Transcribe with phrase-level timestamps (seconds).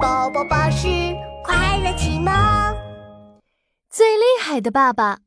[0.00, 0.86] 宝宝巴士
[1.42, 2.32] 快乐启蒙。
[3.90, 5.20] 最厉害的爸爸，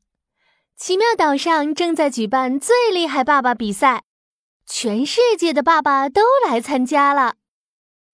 [0.76, 4.04] 奇妙岛上正在举办最厉害爸爸比赛，
[4.66, 7.34] 全世界的爸爸都来参加了。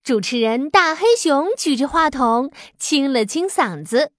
[0.02, 4.12] 主持人大黑熊举着话筒，清了清嗓子：“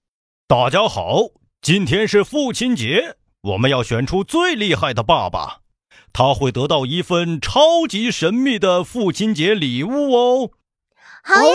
[0.48, 1.30] 大家好，
[1.60, 5.58] 今天是父亲节，我们要选出最厉害的爸爸。”
[6.12, 10.50] 他会得到一份超级神秘的父亲节礼物哦！
[11.22, 11.52] 好耶，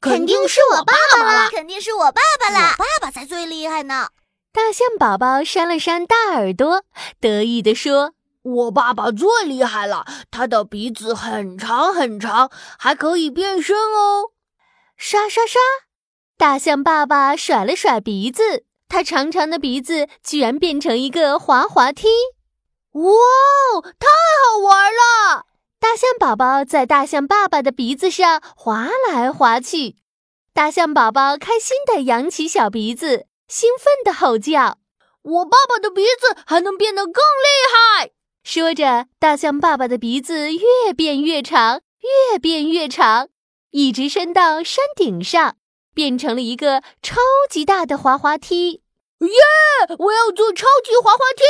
[0.00, 4.08] 肯定是我爸爸了，肯定是我爸爸了，我爸爸才最厉害呢！
[4.52, 6.84] 大象宝宝扇了扇大耳朵，
[7.20, 14.30] 得意地说：“我爸爸最厉害了，他的鼻子很长很长，还可以变身哦！”
[14.96, 15.60] 刷刷刷，
[16.36, 22.08] 大象爸爸甩了甩鼻子，他长长的鼻子居然变成一个滑滑梯。
[22.92, 23.12] 哇，
[23.98, 24.06] 太
[24.50, 25.46] 好玩了！
[25.82, 29.96] 大象宝宝在大象爸爸的鼻子上滑来滑去，
[30.54, 34.78] 大象宝宝开心地扬起小鼻子，兴奋地吼叫
[35.22, 38.12] ：“我爸爸的鼻子还能变得更厉害！”
[38.44, 41.80] 说着，大象爸爸的鼻子越变越长，
[42.30, 43.28] 越变越长，
[43.72, 45.56] 一直伸到山顶上，
[45.92, 47.16] 变成了一个超
[47.50, 48.84] 级大的滑滑梯。
[49.18, 49.96] 耶！
[49.98, 51.42] 我要坐超级滑滑梯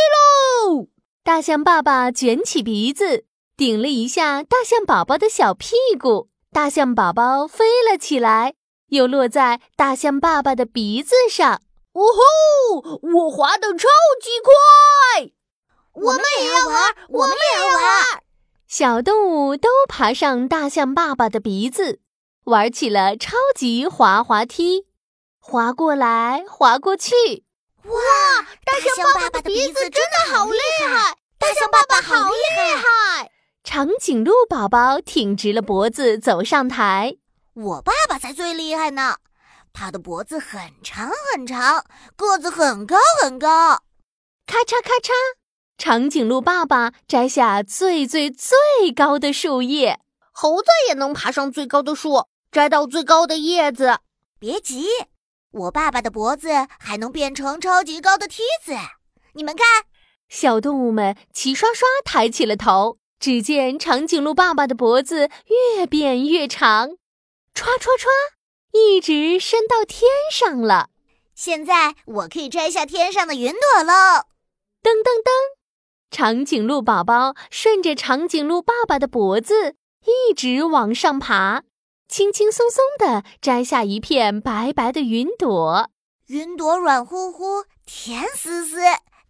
[0.73, 0.89] 喽！
[1.23, 3.27] 大象爸爸卷起鼻子，
[3.63, 8.55] 顶了一下大象宝宝的小屁股，大象宝宝飞了起来，
[8.89, 11.63] 又落在大象爸爸的鼻子上。
[11.93, 12.99] 呜呼！
[13.15, 13.87] 我滑得超
[14.21, 15.31] 级快！
[15.93, 18.23] 我们也要玩，我们也要玩！
[18.67, 22.01] 小动物都爬上大象爸爸的鼻子，
[22.47, 24.87] 玩起了超级滑滑梯，
[25.39, 27.15] 滑过来，滑过去。
[27.85, 27.93] 哇！
[28.65, 31.17] 大象爸爸的鼻子真的好厉害！
[31.39, 32.92] 大象爸爸好厉害！
[33.75, 37.17] 长颈鹿宝宝挺直了脖子走上台。
[37.55, 39.17] 我爸爸才最厉害呢，
[39.73, 41.83] 他的脖子很长很长，
[42.15, 43.83] 个子很高很高。
[44.47, 45.11] 咔嚓咔嚓，
[45.79, 50.01] 长颈鹿爸爸摘下最最最高的树叶。
[50.33, 54.01] 猴子也能爬上最高的树，摘到最高的叶子。
[54.39, 54.87] 别急。
[55.51, 58.75] 我爸爸的脖子还能变成超级高的梯子，
[59.33, 59.67] 你们看，
[60.29, 62.99] 小动物们齐刷刷抬起了头。
[63.23, 65.31] 只见长颈鹿爸爸的脖子
[65.77, 66.89] 越变越长，
[67.55, 68.09] 唰唰唰，
[68.73, 70.89] 一直伸到天上了。
[71.33, 73.93] 现在我可以摘下天上的云朵喽！
[74.83, 75.31] 噔噔噔，
[76.11, 81.63] 长颈鹿宝宝顺着长颈鹿爸爸的脖子一直往上爬。
[82.09, 85.89] 轻轻松松地摘下一片白白的云朵，
[86.27, 88.81] 云朵软乎乎、甜丝丝，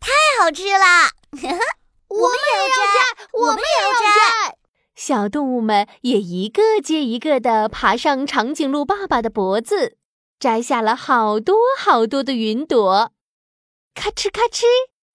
[0.00, 0.10] 太
[0.40, 1.10] 好吃了！
[2.22, 4.56] 我们也要摘，我们也要摘。
[4.94, 9.96] 小动物们也一个接一个的爬上长颈鹿爸爸的脖子，
[10.38, 13.10] 摘下了好多好多的云朵。
[13.94, 14.62] 咔哧咔哧，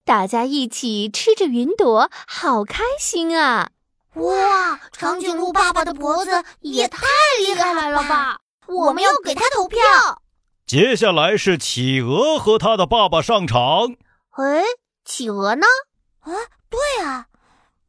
[0.03, 3.69] 大家一起吃着云朵，好开心啊！
[4.15, 7.05] 哇，长颈鹿爸爸的脖子也太
[7.39, 8.39] 厉害了吧！
[8.67, 9.79] 我们要给他投票。
[10.65, 13.95] 接下来是企鹅和他的爸爸上场。
[14.31, 14.63] 哎，
[15.05, 15.65] 企鹅呢？
[16.21, 16.33] 啊，
[16.69, 17.27] 对啊，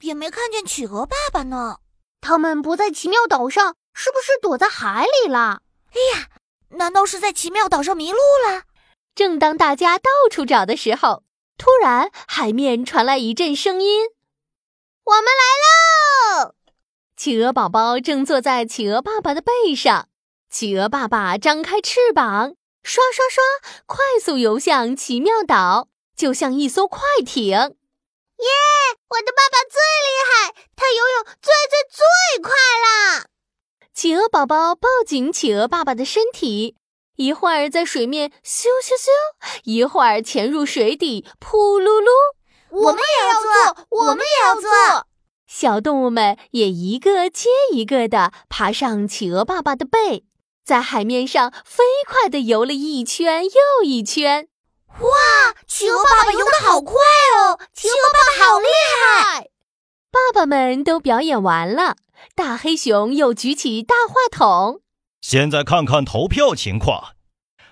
[0.01, 1.79] 也没看见企鹅爸爸呢。
[2.21, 5.63] 他们不在奇妙岛上，是不是躲在海里了？
[5.93, 6.29] 哎呀，
[6.71, 8.65] 难道是在奇妙岛上迷路了？
[9.15, 11.23] 正当大家到处找的时候，
[11.57, 14.09] 突然海面传来一阵声音
[15.05, 16.55] ：“我们来喽！”
[17.17, 20.09] 企鹅宝宝正坐在企鹅爸爸的背上，
[20.51, 23.43] 企鹅爸爸张开翅膀，刷刷刷，
[23.87, 27.78] 快速游向奇妙岛，就像一艘快艇。
[28.39, 28.49] 耶！
[29.09, 33.27] 我的爸爸最厉害，他游泳最最最快啦！
[33.95, 36.77] 企鹅宝宝抱紧企鹅爸爸的身体，
[37.17, 39.09] 一会儿在水面咻咻咻，
[39.65, 42.11] 一会儿潜入水底扑噜噜。
[42.71, 45.07] 我们也要做，我们也要做。
[45.47, 50.25] 小动物们也一个接一个的爬上企鹅爸爸的背，
[50.65, 54.49] 在海面上飞快的游了一圈又一圈。
[55.01, 56.95] 哇，企鹅爸爸游得好快
[57.37, 57.59] 哦！
[57.73, 58.67] 企鹅爸爸好厉
[59.01, 59.49] 害！
[60.11, 61.97] 爸爸们都表演完了，
[62.35, 64.81] 大黑熊又举起大话筒。
[65.21, 67.15] 现在看看投票情况：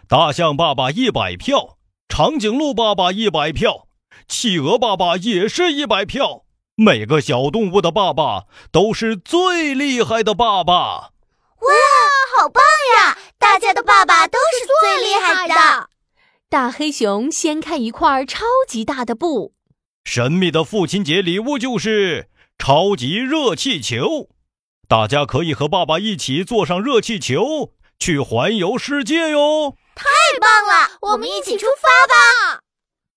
[0.09, 1.79] 大象爸爸一百票，
[2.09, 3.89] 长颈鹿爸爸一百票，
[4.29, 6.45] 企鹅爸爸也是一百票。
[6.77, 10.75] 每个小动物的爸爸都是最厉害的爸爸！
[11.59, 11.73] 哇，
[12.37, 12.63] 好棒
[12.99, 13.19] 呀！
[13.39, 14.46] 大家的爸爸都是最厉害的。
[16.57, 19.53] 大黑熊掀开一块超级大的布，
[20.07, 24.31] 神秘的父亲节礼物就是超级热气球。
[24.89, 29.77] 大家可以和爸爸一起坐上热气球，去环游世界哟！
[29.95, 30.07] 太
[30.41, 32.63] 棒了，我们一起出发吧！